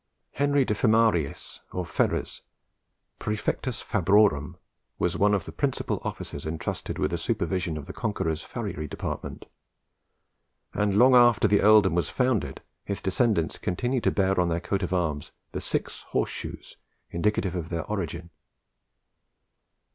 [0.31, 2.41] Henry de Femariis, or Ferrers,
[3.19, 4.55] "prefectus fabrorum,"
[4.97, 9.45] was one of the principal officers entrusted with the supervision of the Conqueror's ferriery department;
[10.73, 14.81] and long after the earldom was founded his descendants continued to bear on their coat
[14.81, 16.77] of arms the six horse shoes
[17.11, 18.31] indicative of their origin.